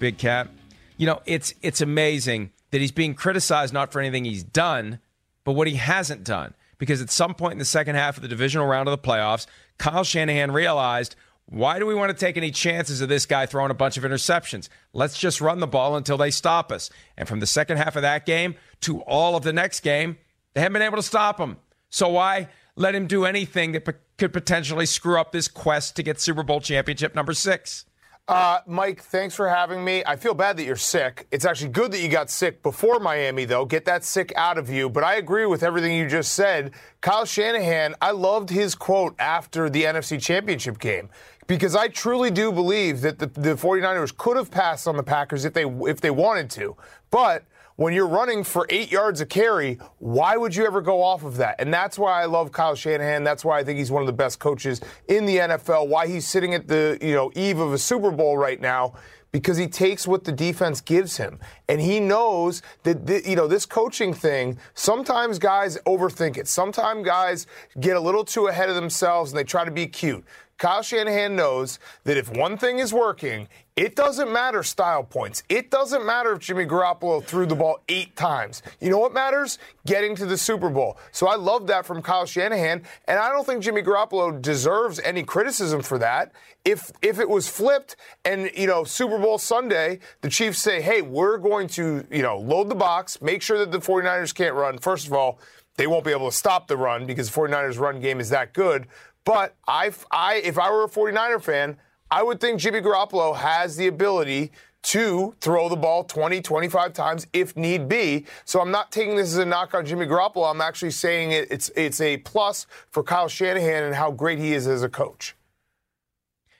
[0.00, 0.48] Big Cat.
[0.96, 4.98] You know, it's it's amazing that he's being criticized not for anything he's done,
[5.44, 6.54] but what he hasn't done.
[6.76, 9.46] Because at some point in the second half of the divisional round of the playoffs,
[9.78, 11.14] Kyle Shanahan realized
[11.46, 14.04] why do we want to take any chances of this guy throwing a bunch of
[14.04, 14.68] interceptions?
[14.92, 16.90] Let's just run the ball until they stop us.
[17.16, 20.16] And from the second half of that game to all of the next game,
[20.54, 21.58] they haven't been able to stop him.
[21.90, 26.02] So why let him do anything that p- could potentially screw up this quest to
[26.02, 27.84] get Super Bowl championship number six?
[28.26, 30.02] Uh, Mike, thanks for having me.
[30.06, 31.26] I feel bad that you're sick.
[31.30, 33.66] It's actually good that you got sick before Miami, though.
[33.66, 34.88] Get that sick out of you.
[34.88, 36.72] But I agree with everything you just said.
[37.02, 41.10] Kyle Shanahan, I loved his quote after the NFC Championship game
[41.46, 45.44] because I truly do believe that the, the 49ers could have passed on the Packers
[45.44, 46.76] if they if they wanted to.
[47.10, 47.44] But
[47.76, 51.38] when you're running for eight yards a carry, why would you ever go off of
[51.38, 51.56] that?
[51.58, 53.24] And that's why I love Kyle Shanahan.
[53.24, 55.88] That's why I think he's one of the best coaches in the NFL.
[55.88, 58.94] Why he's sitting at the you know eve of a Super Bowl right now
[59.34, 63.48] because he takes what the defense gives him and he knows that th- you know
[63.48, 67.48] this coaching thing sometimes guys overthink it sometimes guys
[67.80, 70.24] get a little too ahead of themselves and they try to be cute
[70.58, 75.42] Kyle Shanahan knows that if one thing is working, it doesn't matter style points.
[75.48, 78.62] It doesn't matter if Jimmy Garoppolo threw the ball eight times.
[78.80, 79.58] You know what matters?
[79.84, 80.96] Getting to the Super Bowl.
[81.10, 85.24] So I love that from Kyle Shanahan, and I don't think Jimmy Garoppolo deserves any
[85.24, 86.30] criticism for that.
[86.64, 91.02] If if it was flipped and you know Super Bowl Sunday, the Chiefs say, "Hey,
[91.02, 94.78] we're going to you know load the box, make sure that the 49ers can't run."
[94.78, 95.40] First of all,
[95.76, 98.52] they won't be able to stop the run because the 49ers run game is that
[98.52, 98.86] good.
[99.24, 101.78] But I, I, if I were a 49er fan,
[102.10, 107.26] I would think Jimmy Garoppolo has the ability to throw the ball 20, 25 times
[107.32, 108.26] if need be.
[108.44, 110.50] So I'm not taking this as a knock on Jimmy Garoppolo.
[110.50, 114.52] I'm actually saying it, it's it's a plus for Kyle Shanahan and how great he
[114.52, 115.34] is as a coach.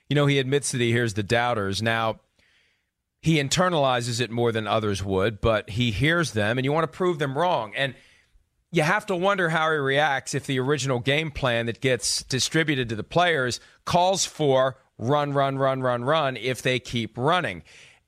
[0.08, 1.82] You know, he admits that he hears the doubters.
[1.82, 2.20] Now,
[3.20, 6.96] he internalizes it more than others would, but he hears them and you want to
[6.96, 7.72] prove them wrong.
[7.74, 7.94] And
[8.74, 12.88] you have to wonder how he reacts if the original game plan that gets distributed
[12.88, 17.62] to the players calls for run, run, run, run, run if they keep running.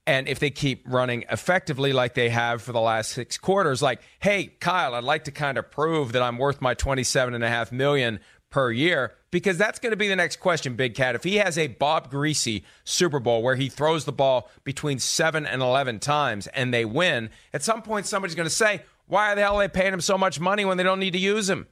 [0.09, 4.01] And if they keep running effectively like they have for the last six quarters, like,
[4.19, 7.49] hey, Kyle, I'd like to kind of prove that I'm worth my 27 and a
[7.49, 8.19] half million
[8.51, 11.15] per year because that's going to be the next question, Big Cat.
[11.15, 15.47] If he has a Bob Griese Super Bowl where he throws the ball between seven
[15.47, 19.43] and 11 times and they win, at some point somebody's going to say, why the
[19.43, 21.67] hell are they paying him so much money when they don't need to use him?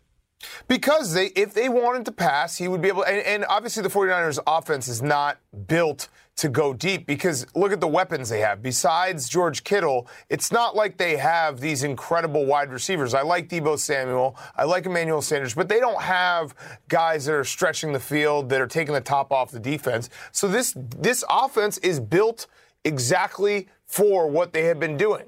[0.69, 3.05] Because they, if they wanted to pass, he would be able.
[3.05, 7.81] And, and, obviously, the 49ers' offense is not built to go deep because look at
[7.81, 8.61] the weapons they have.
[8.61, 13.15] Besides George Kittle, it's not like they have these incredible wide receivers.
[13.15, 16.55] I like Deebo Samuel, I like Emmanuel Sanders, but they don't have
[16.89, 20.11] guys that are stretching the field that are taking the top off the defense.
[20.33, 22.49] So this this offense is built
[22.85, 25.27] exactly for what they have been doing.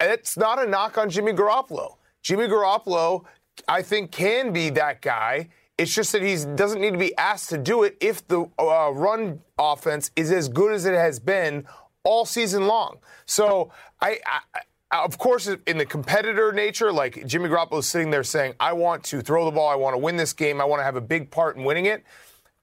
[0.00, 1.96] It's not a knock on Jimmy Garoppolo.
[2.22, 3.24] Jimmy Garoppolo,
[3.68, 5.48] I think, can be that guy.
[5.76, 8.90] It's just that he doesn't need to be asked to do it if the uh,
[8.92, 11.66] run offense is as good as it has been
[12.02, 12.98] all season long.
[13.26, 14.60] So I, I
[14.90, 19.04] of course, in the competitor nature, like Jimmy Garoppolo is sitting there saying, I want
[19.04, 21.00] to throw the ball, I want to win this game, I want to have a
[21.00, 22.04] big part in winning it.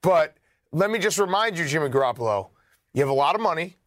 [0.01, 0.35] But
[0.71, 2.49] let me just remind you, Jimmy Garoppolo,
[2.93, 3.77] you have a lot of money,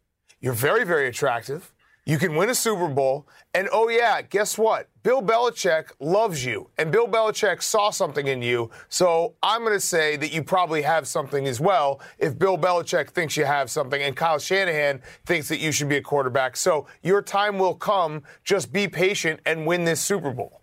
[0.41, 1.71] you're very, very attractive,
[2.11, 3.29] you can win a Super Bowl.
[3.55, 4.89] And oh, yeah, guess what?
[5.05, 6.69] Bill Belichick loves you.
[6.77, 8.69] And Bill Belichick saw something in you.
[8.89, 13.11] So I'm going to say that you probably have something as well if Bill Belichick
[13.11, 16.57] thinks you have something and Kyle Shanahan thinks that you should be a quarterback.
[16.57, 18.25] So your time will come.
[18.43, 20.63] Just be patient and win this Super Bowl.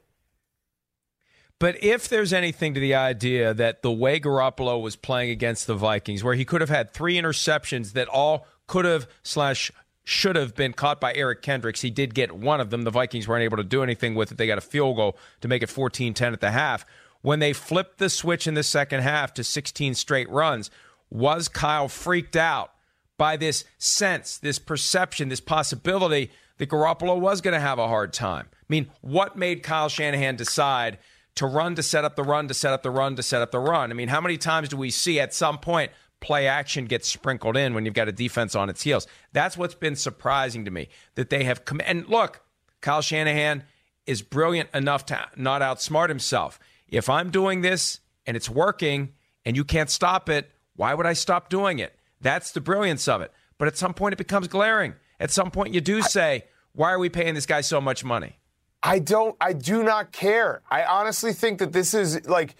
[1.59, 5.75] But if there's anything to the idea that the way Garoppolo was playing against the
[5.75, 9.71] Vikings, where he could have had three interceptions that all could have slash
[10.07, 11.81] should have been caught by Eric Kendricks.
[11.81, 12.83] He did get one of them.
[12.83, 14.37] The Vikings weren't able to do anything with it.
[14.37, 16.85] They got a field goal to make it 14 10 at the half.
[17.21, 20.71] When they flipped the switch in the second half to 16 straight runs,
[21.09, 22.71] was Kyle freaked out
[23.17, 28.13] by this sense, this perception, this possibility that Garoppolo was going to have a hard
[28.13, 28.47] time?
[28.53, 30.99] I mean, what made Kyle Shanahan decide
[31.35, 33.51] to run to set up the run, to set up the run, to set up
[33.51, 33.91] the run?
[33.91, 37.55] I mean, how many times do we see at some point play action gets sprinkled
[37.55, 39.07] in when you've got a defense on its heels.
[39.33, 41.81] That's what's been surprising to me that they have come.
[41.85, 42.41] And look,
[42.81, 43.63] Kyle Shanahan
[44.05, 46.59] is brilliant enough to not outsmart himself.
[46.87, 49.13] If I'm doing this and it's working
[49.45, 51.97] and you can't stop it, why would I stop doing it?
[52.21, 53.31] That's the brilliance of it.
[53.57, 54.95] But at some point, it becomes glaring.
[55.19, 58.39] At some point, you do say, why are we paying this guy so much money?
[58.83, 60.61] I don't, I do not care.
[60.69, 62.55] I honestly think that this is like,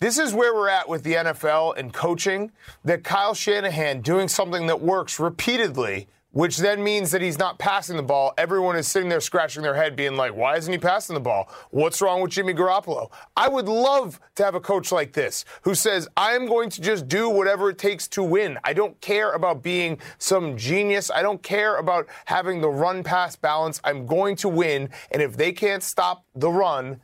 [0.00, 2.52] this is where we're at with the NFL and coaching.
[2.84, 7.96] That Kyle Shanahan doing something that works repeatedly, which then means that he's not passing
[7.96, 8.34] the ball.
[8.36, 11.48] Everyone is sitting there scratching their head, being like, why isn't he passing the ball?
[11.70, 13.10] What's wrong with Jimmy Garoppolo?
[13.38, 17.08] I would love to have a coach like this who says, I'm going to just
[17.08, 18.58] do whatever it takes to win.
[18.64, 21.10] I don't care about being some genius.
[21.10, 23.80] I don't care about having the run pass balance.
[23.82, 24.90] I'm going to win.
[25.12, 27.00] And if they can't stop the run,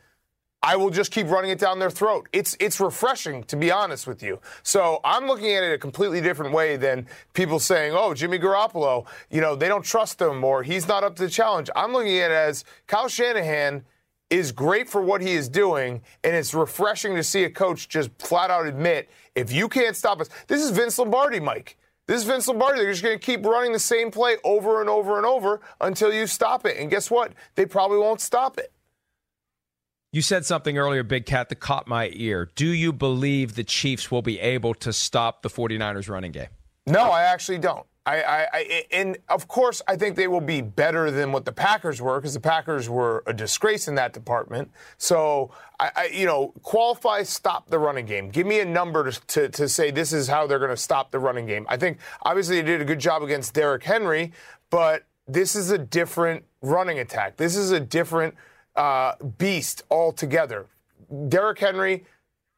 [0.64, 2.29] I will just keep running it down their throat.
[2.33, 4.40] It's it's refreshing to be honest with you.
[4.62, 9.07] So I'm looking at it a completely different way than people saying, "Oh, Jimmy Garoppolo,
[9.31, 12.16] you know, they don't trust him or he's not up to the challenge." I'm looking
[12.18, 13.85] at it as Kyle Shanahan
[14.31, 18.11] is great for what he is doing, and it's refreshing to see a coach just
[18.18, 21.77] flat out admit, if you can't stop us, this is Vince Lombardi, Mike.
[22.07, 22.81] This is Vince Lombardi.
[22.81, 26.12] They're just going to keep running the same play over and over and over until
[26.12, 26.79] you stop it.
[26.79, 27.33] And guess what?
[27.57, 28.72] They probably won't stop it.
[30.14, 32.51] You said something earlier, Big Cat, that caught my ear.
[32.55, 36.48] Do you believe the Chiefs will be able to stop the 49ers running game?
[36.87, 37.87] No, I actually don't.
[38.05, 41.53] I, I, I, and of course, I think they will be better than what the
[41.53, 44.70] Packers were because the Packers were a disgrace in that department.
[44.98, 48.29] So, I, I, you know, qualify stop the running game.
[48.29, 51.11] Give me a number to, to, to say this is how they're going to stop
[51.11, 51.64] the running game.
[51.70, 54.33] I think obviously they did a good job against Derrick Henry,
[54.68, 57.38] but this is a different running attack.
[57.38, 58.35] This is a different
[58.76, 60.66] uh, beast altogether.
[61.28, 62.04] Derrick Henry,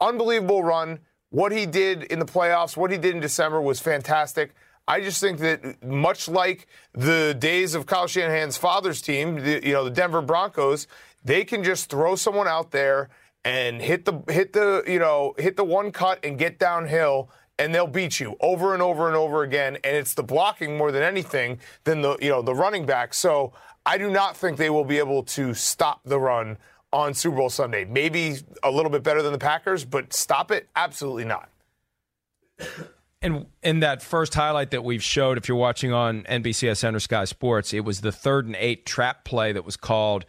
[0.01, 1.01] unbelievable run.
[1.31, 4.55] What he did in the playoffs, what he did in December was fantastic.
[4.87, 9.73] I just think that much like the days of Kyle Shanahan's father's team, the, you
[9.73, 10.87] know, the Denver Broncos,
[11.25, 13.09] they can just throw someone out there
[13.45, 17.75] and hit the hit the you know hit the one cut and get downhill and
[17.75, 21.03] they'll beat you over and over and over again and it's the blocking more than
[21.03, 23.53] anything than the you know the running back so
[23.87, 26.57] I do not think they will be able to stop the run
[26.93, 27.85] on Super Bowl Sunday.
[27.85, 30.69] Maybe a little bit better than the Packers, but stop it?
[30.75, 31.51] Absolutely not.
[33.21, 37.25] And in that first highlight that we've showed, if you're watching on NBCSN or Sky
[37.25, 40.25] Sports, it was the third and eight trap play that was called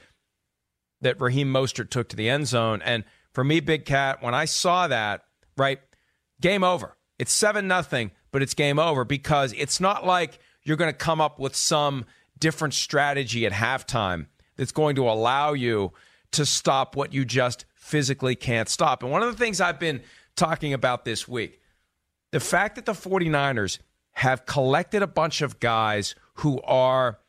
[1.01, 2.81] that Raheem Mostert took to the end zone.
[2.83, 5.23] And for me, Big Cat, when I saw that,
[5.57, 5.79] right,
[6.41, 6.94] game over.
[7.17, 11.21] It's seven nothing, but it's game over because it's not like you're going to come
[11.21, 12.05] up with some
[12.39, 15.93] different strategy at halftime that's going to allow you
[16.31, 19.03] to stop what you just physically can't stop.
[19.03, 20.01] And one of the things I've been
[20.35, 21.61] talking about this week,
[22.31, 23.79] the fact that the 49ers
[24.13, 27.19] have collected a bunch of guys who are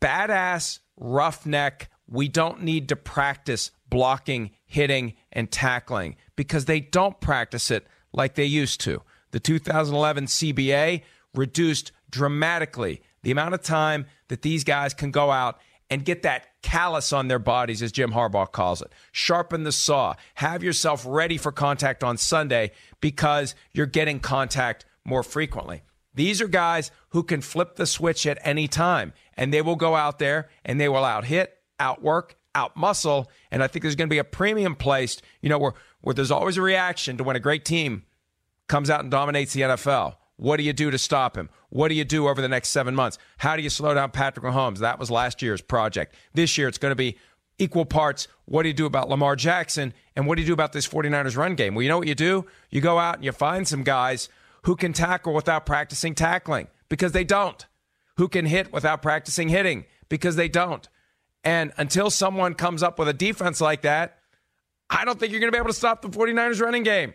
[0.00, 7.70] badass, roughneck, we don't need to practice blocking, hitting, and tackling because they don't practice
[7.70, 9.02] it like they used to.
[9.32, 11.02] The 2011 CBA
[11.34, 16.46] reduced dramatically the amount of time that these guys can go out and get that
[16.62, 18.92] callus on their bodies, as Jim Harbaugh calls it.
[19.10, 20.14] Sharpen the saw.
[20.34, 22.70] Have yourself ready for contact on Sunday
[23.00, 25.82] because you're getting contact more frequently.
[26.14, 29.96] These are guys who can flip the switch at any time, and they will go
[29.96, 33.30] out there and they will out hit, out work, out muscle.
[33.50, 36.30] And I think there's going to be a premium placed, you know, where, where there's
[36.30, 38.04] always a reaction to when a great team
[38.68, 40.16] comes out and dominates the NFL.
[40.36, 41.50] What do you do to stop him?
[41.68, 43.18] What do you do over the next seven months?
[43.38, 44.78] How do you slow down Patrick Mahomes?
[44.78, 46.14] That was last year's project.
[46.32, 47.18] This year, it's going to be
[47.58, 48.26] equal parts.
[48.46, 49.92] What do you do about Lamar Jackson?
[50.16, 51.74] And what do you do about this 49ers run game?
[51.74, 52.46] Well, you know what you do?
[52.70, 54.28] You go out and you find some guys
[54.62, 57.66] who can tackle without practicing tackling because they don't,
[58.16, 60.88] who can hit without practicing hitting because they don't.
[61.44, 64.19] And until someone comes up with a defense like that,
[64.90, 67.14] I don't think you're going to be able to stop the 49ers running game.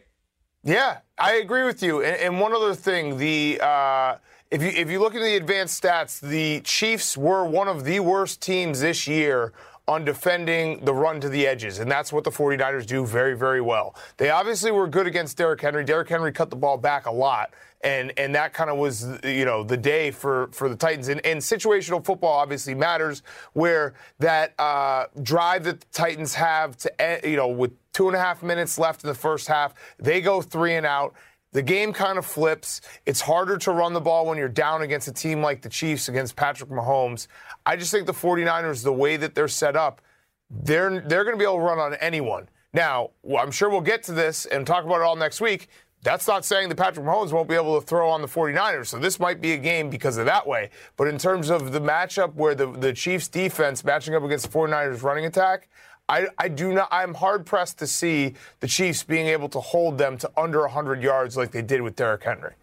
[0.64, 2.02] Yeah, I agree with you.
[2.02, 4.16] And, and one other thing, the uh,
[4.50, 8.00] if you if you look at the advanced stats, the Chiefs were one of the
[8.00, 9.54] worst teams this year
[9.88, 13.62] on defending the run to the edges, and that's what the 49ers do very, very
[13.62, 13.96] well.
[14.18, 15.84] They obviously were good against Derrick Henry.
[15.84, 17.54] Derrick Henry cut the ball back a lot,
[17.86, 21.08] and and that kind of was you know the day for for the Titans.
[21.08, 27.21] And, and situational football obviously matters, where that uh, drive that the Titans have to
[27.24, 30.41] you know with two and a half minutes left in the first half, they go
[30.41, 31.15] three and out
[31.56, 32.82] the game kind of flips.
[33.06, 36.10] It's harder to run the ball when you're down against a team like the Chiefs
[36.10, 37.28] against Patrick Mahomes.
[37.65, 40.02] I just think the 49ers, the way that they're set up,
[40.50, 42.50] they're they're going to be able to run on anyone.
[42.74, 45.69] Now, I'm sure we'll get to this and talk about it all next week.
[46.06, 48.86] That's not saying that Patrick Mahomes won't be able to throw on the 49ers.
[48.86, 50.70] So this might be a game because of that way.
[50.98, 54.56] But in terms of the matchup where the, the Chiefs defense matching up against the
[54.56, 55.68] 49ers running attack,
[56.08, 56.89] I, I do not.
[56.91, 61.02] I'm hard pressed to see the Chiefs being able to hold them to under 100
[61.02, 62.54] yards like they did with Derrick Henry.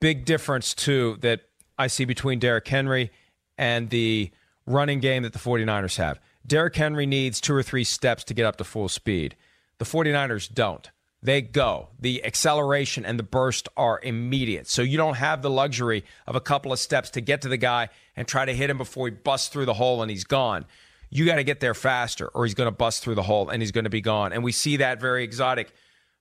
[0.00, 1.42] Big difference too that
[1.78, 3.12] I see between Derrick Henry
[3.56, 4.32] and the
[4.66, 6.18] running game that the 49ers have.
[6.44, 9.36] Derrick Henry needs two or three steps to get up to full speed.
[9.78, 10.90] The 49ers don't.
[11.22, 11.88] They go.
[11.98, 14.68] The acceleration and the burst are immediate.
[14.68, 17.56] So you don't have the luxury of a couple of steps to get to the
[17.56, 20.64] guy and try to hit him before he busts through the hole and he's gone
[21.10, 23.62] you got to get there faster or he's going to bust through the hole and
[23.62, 24.32] he's going to be gone.
[24.32, 25.72] And we see that very exotic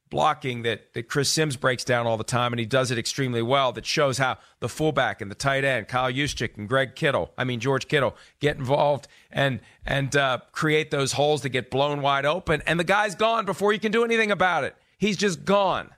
[0.09, 3.41] blocking that, that Chris Simms breaks down all the time, and he does it extremely
[3.41, 3.73] well.
[3.73, 7.43] That shows how the fullback and the tight end, Kyle Juszczyk and Greg Kittle, I
[7.43, 12.25] mean George Kittle, get involved and and uh, create those holes that get blown wide
[12.25, 14.75] open, and the guy's gone before you can do anything about it.
[14.97, 15.91] He's just gone.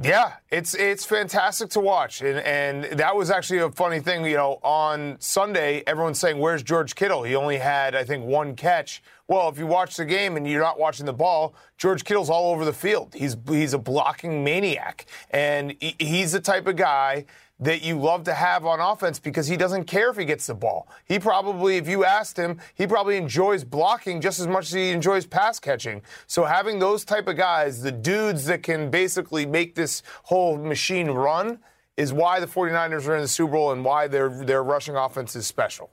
[0.00, 4.24] Yeah, it's it's fantastic to watch, and and that was actually a funny thing.
[4.24, 8.54] You know, on Sunday, everyone's saying, "Where's George Kittle?" He only had, I think, one
[8.54, 9.02] catch.
[9.26, 12.52] Well, if you watch the game and you're not watching the ball, George Kittle's all
[12.52, 13.14] over the field.
[13.14, 17.24] He's he's a blocking maniac, and he's the type of guy
[17.60, 20.54] that you love to have on offense because he doesn't care if he gets the
[20.54, 20.88] ball.
[21.04, 24.90] He probably, if you asked him, he probably enjoys blocking just as much as he
[24.90, 26.02] enjoys pass catching.
[26.26, 31.10] So having those type of guys, the dudes that can basically make this whole machine
[31.10, 31.58] run,
[31.96, 35.34] is why the 49ers are in the Super Bowl and why their their rushing offense
[35.34, 35.90] is special.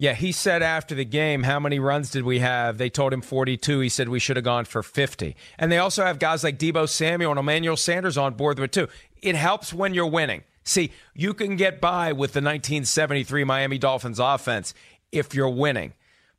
[0.00, 2.78] Yeah, he said after the game, how many runs did we have?
[2.78, 3.80] They told him 42.
[3.80, 5.36] He said we should have gone for 50.
[5.58, 8.72] And they also have guys like Deebo Samuel and Emmanuel Sanders on board with it
[8.72, 8.88] too.
[9.22, 10.42] It helps when you're winning.
[10.64, 14.74] See, you can get by with the 1973 Miami Dolphins offense
[15.10, 15.94] if you're winning.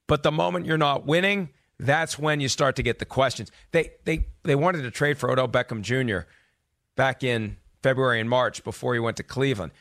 [0.07, 3.51] But the moment you're not winning, that's when you start to get the questions.
[3.71, 6.27] They they they wanted to trade for Odell Beckham Jr.
[6.95, 9.71] back in February and March before he went to Cleveland.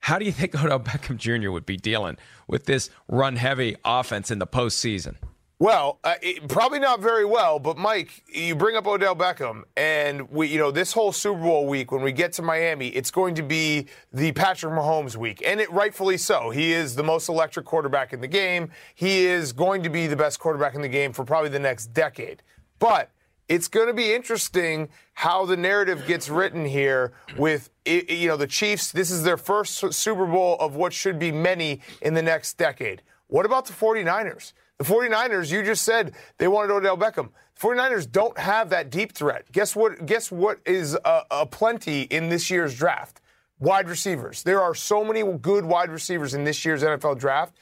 [0.00, 1.50] How do you think Odell Beckham Jr.
[1.50, 2.16] would be dealing
[2.46, 5.16] with this run heavy offense in the postseason?
[5.58, 10.30] Well, uh, it, probably not very well, but Mike, you bring up Odell Beckham, and
[10.30, 13.34] we, you know, this whole Super Bowl week when we get to Miami, it's going
[13.36, 16.50] to be the Patrick Mahomes week, and it rightfully so.
[16.50, 18.70] He is the most electric quarterback in the game.
[18.94, 21.86] He is going to be the best quarterback in the game for probably the next
[21.94, 22.42] decade.
[22.78, 23.10] But
[23.48, 28.46] it's going to be interesting how the narrative gets written here with you know the
[28.46, 28.92] Chiefs.
[28.92, 33.00] This is their first Super Bowl of what should be many in the next decade.
[33.28, 34.52] What about the 49ers?
[34.78, 37.30] The 49ers, you just said they wanted Odell Beckham.
[37.58, 39.50] The 49ers don't have that deep threat.
[39.52, 40.04] Guess what?
[40.04, 43.20] Guess what is a, a plenty in this year's draft?
[43.58, 44.42] Wide receivers.
[44.42, 47.56] There are so many good wide receivers in this year's NFL draft.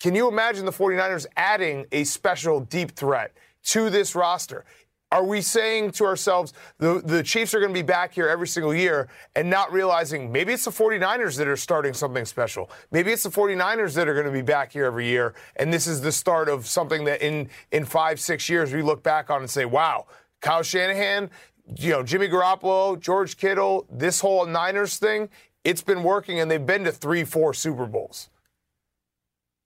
[0.00, 3.32] Can you imagine the 49ers adding a special deep threat
[3.64, 4.66] to this roster?
[5.12, 8.46] Are we saying to ourselves, the, the Chiefs are going to be back here every
[8.46, 12.70] single year and not realizing maybe it's the 49ers that are starting something special?
[12.92, 15.34] Maybe it's the 49ers that are going to be back here every year.
[15.56, 19.02] And this is the start of something that in, in five, six years we look
[19.02, 20.06] back on and say, wow,
[20.40, 21.28] Kyle Shanahan,
[21.76, 25.28] you know, Jimmy Garoppolo, George Kittle, this whole Niners thing,
[25.64, 28.30] it's been working and they've been to three, four Super Bowls.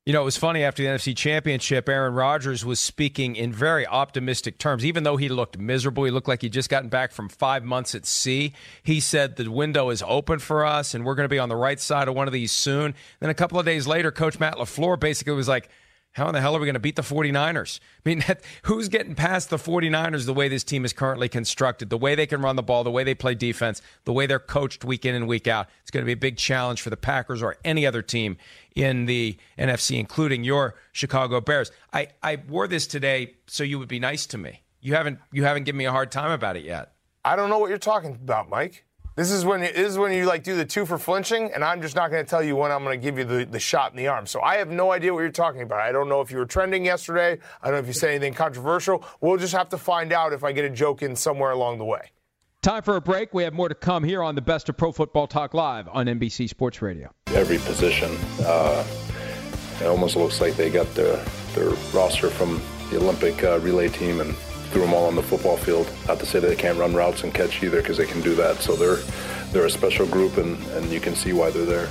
[0.06, 3.86] You know, it was funny after the NFC Championship, Aaron Rodgers was speaking in very
[3.86, 4.84] optimistic terms.
[4.84, 7.94] Even though he looked miserable, he looked like he'd just gotten back from five months
[7.94, 8.52] at sea.
[8.82, 11.56] He said the window is open for us and we're going to be on the
[11.56, 12.94] right side of one of these soon.
[13.20, 15.70] Then a couple of days later, Coach Matt LaFleur basically was like,
[16.14, 17.80] how in the hell are we going to beat the 49ers?
[18.04, 18.24] I mean,
[18.62, 22.26] who's getting past the 49ers the way this team is currently constructed, the way they
[22.26, 25.14] can run the ball, the way they play defense, the way they're coached week in
[25.14, 25.68] and week out?
[25.82, 28.36] It's going to be a big challenge for the Packers or any other team
[28.76, 31.72] in the NFC, including your Chicago Bears.
[31.92, 34.62] I, I wore this today so you would be nice to me.
[34.80, 36.92] You haven't you haven't given me a hard time about it yet.
[37.24, 38.84] I don't know what you're talking about, Mike.
[39.16, 41.80] This is when this is when you like do the two for flinching, and I'm
[41.80, 43.92] just not going to tell you when I'm going to give you the, the shot
[43.92, 44.26] in the arm.
[44.26, 45.78] So I have no idea what you're talking about.
[45.78, 47.38] I don't know if you were trending yesterday.
[47.62, 49.04] I don't know if you said anything controversial.
[49.20, 51.84] We'll just have to find out if I get a joke in somewhere along the
[51.84, 52.10] way.
[52.60, 53.32] Time for a break.
[53.32, 56.06] We have more to come here on the Best of Pro Football Talk Live on
[56.06, 57.12] NBC Sports Radio.
[57.28, 58.10] Every position,
[58.40, 58.84] uh,
[59.80, 61.22] it almost looks like they got their
[61.54, 62.60] their roster from
[62.90, 64.34] the Olympic uh, relay team and
[64.74, 65.88] threw them all on the football field.
[66.08, 68.34] Not to say that they can't run routes and catch either, because they can do
[68.34, 68.56] that.
[68.56, 68.98] So they're
[69.52, 71.88] they're a special group, and, and you can see why they're there.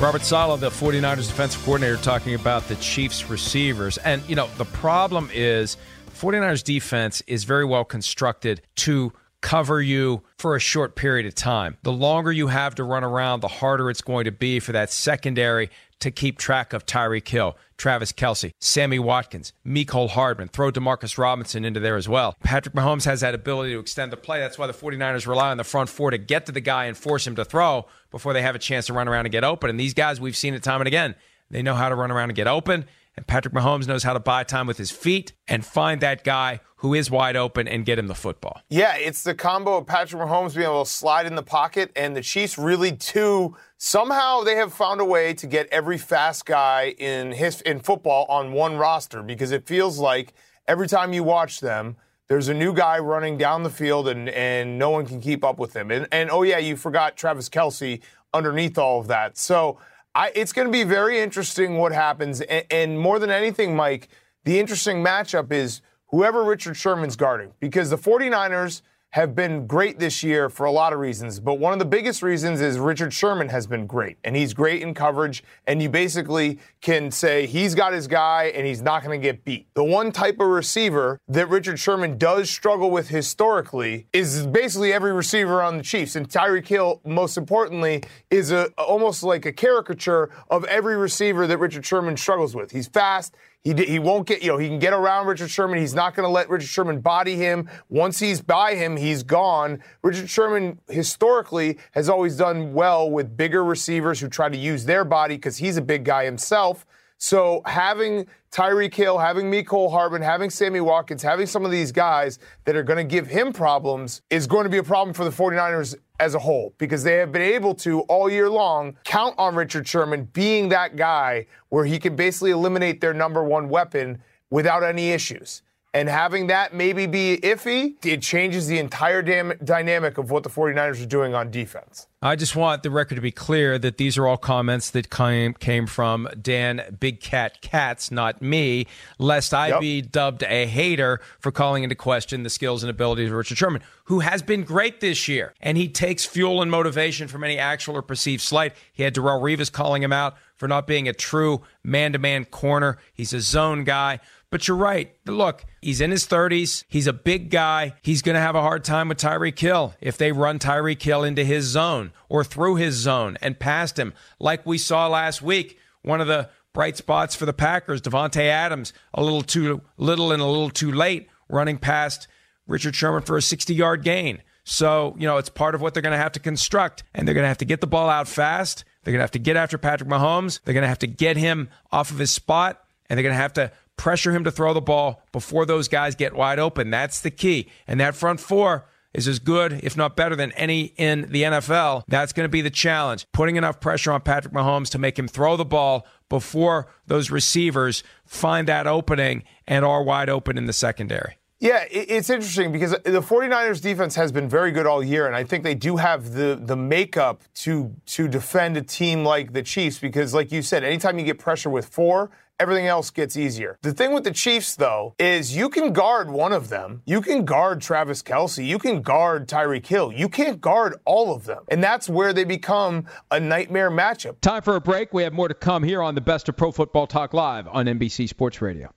[0.00, 3.98] Robert Saleh, the 49ers defensive coordinator, talking about the Chiefs receivers.
[3.98, 5.76] And, you know, the problem is
[6.16, 9.12] 49ers defense is very well constructed to
[9.42, 11.76] cover you for a short period of time.
[11.84, 14.90] The longer you have to run around, the harder it's going to be for that
[14.90, 15.70] secondary
[16.00, 20.46] to keep track of Tyreek Hill, Travis Kelce, Sammy Watkins, Mecole Hardman.
[20.46, 22.36] Throw Demarcus Robinson into there as well.
[22.44, 24.38] Patrick Mahomes has that ability to extend the play.
[24.38, 26.96] That's why the 49ers rely on the front four to get to the guy and
[26.96, 29.68] force him to throw before they have a chance to run around and get open.
[29.68, 31.16] And these guys, we've seen it time and again.
[31.50, 32.84] They know how to run around and get open.
[33.16, 36.60] And Patrick Mahomes knows how to buy time with his feet and find that guy
[36.76, 38.60] who is wide open and get him the football.
[38.68, 42.16] Yeah, it's the combo of Patrick Mahomes being able to slide in the pocket and
[42.16, 46.94] the Chiefs really too somehow they have found a way to get every fast guy
[46.98, 50.34] in his in football on one roster because it feels like
[50.68, 51.96] every time you watch them
[52.28, 55.58] there's a new guy running down the field and, and no one can keep up
[55.58, 55.90] with him.
[55.90, 58.00] And, and oh, yeah, you forgot Travis Kelce
[58.32, 59.36] underneath all of that.
[59.36, 59.78] So
[60.14, 62.40] I, it's going to be very interesting what happens.
[62.40, 64.08] And, and more than anything, Mike,
[64.44, 70.22] the interesting matchup is whoever Richard Sherman's guarding because the 49ers have been great this
[70.22, 73.50] year for a lot of reasons, but one of the biggest reasons is Richard Sherman
[73.50, 77.92] has been great, and he's great in coverage, and you basically can say he's got
[77.92, 79.66] his guy and he's not going to get beat.
[79.74, 85.12] The one type of receiver that Richard Sherman does struggle with historically is basically every
[85.12, 90.30] receiver on the Chiefs, and Tyreek Hill, most importantly, is a almost like a caricature
[90.48, 92.70] of every receiver that Richard Sherman struggles with.
[92.70, 93.36] He's fast.
[93.64, 95.78] He, he won't get, you know, he can get around Richard Sherman.
[95.78, 97.70] He's not going to let Richard Sherman body him.
[97.88, 99.80] Once he's by him, he's gone.
[100.02, 105.04] Richard Sherman historically has always done well with bigger receivers who try to use their
[105.04, 106.84] body because he's a big guy himself.
[107.18, 112.40] So having Tyreek Hill, having Mecole Hardman, having Sammy Watkins, having some of these guys
[112.64, 115.30] that are going to give him problems is going to be a problem for the
[115.30, 119.56] 49ers as a whole because they have been able to all year long count on
[119.56, 124.84] Richard Sherman being that guy where he can basically eliminate their number one weapon without
[124.84, 125.62] any issues.
[125.94, 130.48] And having that maybe be iffy, it changes the entire dam- dynamic of what the
[130.48, 132.06] 49ers are doing on defense.
[132.22, 135.52] I just want the record to be clear that these are all comments that came,
[135.54, 138.86] came from Dan Big Cat Katz, not me,
[139.18, 139.80] lest I yep.
[139.80, 143.82] be dubbed a hater for calling into question the skills and abilities of Richard Sherman,
[144.04, 145.52] who has been great this year.
[145.60, 148.72] And he takes fuel and motivation from any actual or perceived slight.
[148.92, 152.44] He had Darrelle Revis calling him out for not being a true man to man
[152.44, 152.98] corner.
[153.12, 154.20] He's a zone guy.
[154.52, 155.16] But you're right.
[155.24, 156.84] Look, he's in his 30s.
[156.86, 157.94] He's a big guy.
[158.02, 161.24] He's going to have a hard time with Tyreek Hill if they run Tyreek Hill
[161.24, 165.78] into his zone or through his zone and past him, like we saw last week.
[166.02, 170.42] One of the bright spots for the Packers, Davante Adams, a little too little and
[170.42, 172.28] a little too late, running past
[172.66, 174.42] Richard Sherman for a 60 yard gain.
[174.64, 177.04] So, you know, it's part of what they're going to have to construct.
[177.14, 178.84] And they're going to have to get the ball out fast.
[179.02, 180.60] They're going to have to get after Patrick Mahomes.
[180.62, 182.84] They're going to have to get him off of his spot.
[183.08, 186.14] And they're going to have to pressure him to throw the ball before those guys
[186.14, 186.90] get wide open.
[186.90, 187.68] That's the key.
[187.86, 192.04] And that front four is as good, if not better, than any in the NFL.
[192.08, 193.26] That's going to be the challenge.
[193.32, 198.02] Putting enough pressure on Patrick Mahomes to make him throw the ball before those receivers
[198.24, 201.36] find that opening and are wide open in the secondary.
[201.62, 205.44] Yeah, it's interesting because the 49ers defense has been very good all year, and I
[205.44, 210.00] think they do have the the makeup to to defend a team like the Chiefs
[210.00, 213.78] because, like you said, anytime you get pressure with four, everything else gets easier.
[213.82, 217.02] The thing with the Chiefs, though, is you can guard one of them.
[217.04, 218.66] You can guard Travis Kelce.
[218.66, 220.12] You can guard Tyreek Hill.
[220.12, 221.64] You can't guard all of them.
[221.68, 224.40] And that's where they become a nightmare matchup.
[224.40, 225.12] Time for a break.
[225.12, 227.86] We have more to come here on the best of Pro Football Talk Live on
[227.86, 228.92] NBC Sports Radio.